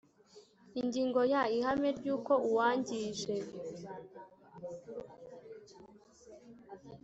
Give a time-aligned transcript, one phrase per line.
[0.79, 3.35] ingingo ya ihame ry uko uwangije